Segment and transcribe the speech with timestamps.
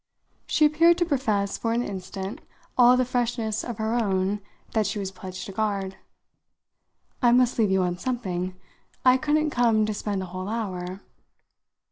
[0.47, 2.41] She appeared to profess for an instant
[2.75, 4.41] all the freshness of her own
[4.73, 5.95] that she was pledged to guard.
[7.21, 8.55] "I must leave you on something.
[9.05, 11.01] I couldn't come to spend a whole hour."